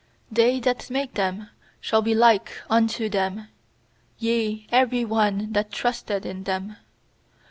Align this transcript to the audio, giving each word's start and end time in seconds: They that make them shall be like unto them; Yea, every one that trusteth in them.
They 0.31 0.59
that 0.61 0.89
make 0.89 1.13
them 1.13 1.51
shall 1.79 2.01
be 2.01 2.15
like 2.15 2.49
unto 2.71 3.07
them; 3.07 3.49
Yea, 4.17 4.65
every 4.71 5.05
one 5.05 5.53
that 5.53 5.69
trusteth 5.71 6.25
in 6.25 6.45
them. 6.45 6.77